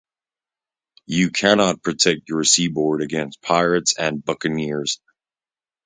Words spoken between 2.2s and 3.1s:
your Seaboard